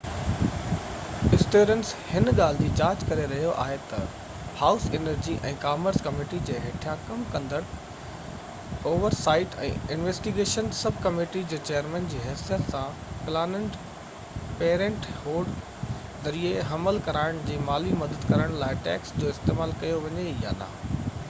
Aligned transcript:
Stearns 1.37 1.89
هن 2.11 2.29
ڳالهہ 2.37 2.61
جي 2.67 2.69
جاچ 2.77 3.03
ڪري 3.09 3.25
رهيو 3.33 3.49
آهي 3.63 3.75
تہ 3.89 3.97
هائوس 4.61 4.85
انرجي 4.99 5.33
۽ 5.49 5.57
ڪامرس 5.65 5.99
ڪميٽي 6.07 6.39
جي 6.47 6.55
هيٺيان 6.63 7.03
ڪم 7.09 7.27
ڪندڙ 7.35 7.59
اور 8.93 9.17
سائيٽ 9.19 9.57
۽ 9.67 9.69
انويسٽيگيشنس 9.97 10.79
سب 10.85 10.97
ڪميٽي 11.03 11.43
جي 11.53 11.59
چئيرمن 11.69 12.07
جي 12.15 12.21
حيثيت 12.27 12.71
سان 12.77 12.97
پلاننڊ 13.27 13.77
پيرينٽ 14.63 15.07
هوڊ 15.27 15.51
ذريعي 16.25 16.63
حمل 16.71 16.97
ڪيرائڻ 17.09 17.43
جي 17.51 17.59
مالي 17.71 17.93
مدد 18.05 18.25
ڪرڻ 18.33 18.57
لاءِ 18.63 18.81
ٽيڪس 18.89 19.15
جو 19.25 19.29
استعمال 19.35 19.75
ڪيو 19.85 20.01
وڃي 20.09 20.27
يا 20.47 20.55
نہ 20.63 20.73